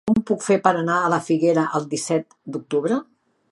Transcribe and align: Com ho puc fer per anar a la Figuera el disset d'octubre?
Com 0.09 0.15
ho 0.19 0.21
puc 0.27 0.39
fer 0.45 0.55
per 0.67 0.71
anar 0.77 0.95
a 1.01 1.11
la 1.15 1.19
Figuera 1.27 1.67
el 1.81 1.87
disset 1.93 2.35
d'octubre? 2.57 3.01